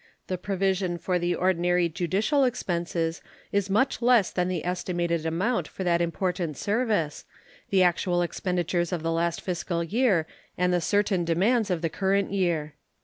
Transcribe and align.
The 0.25 0.37
provision 0.39 0.97
for 0.97 1.19
the 1.19 1.35
ordinary 1.35 1.87
judicial 1.87 2.43
expenses 2.43 3.21
is 3.51 3.69
much 3.69 4.01
less 4.01 4.31
than 4.31 4.47
the 4.47 4.65
estimated 4.65 5.27
amount 5.27 5.67
for 5.67 5.83
that 5.83 6.01
important 6.01 6.57
service, 6.57 7.23
the 7.69 7.83
actual 7.83 8.23
expenditures 8.23 8.91
of 8.91 9.03
the 9.03 9.11
last 9.11 9.41
fiscal 9.41 9.83
year, 9.83 10.25
and 10.57 10.73
the 10.73 10.81
certain 10.81 11.23
demands 11.23 11.69
of 11.69 11.83
the 11.83 11.87
current 11.89 12.33
year. 12.33 12.73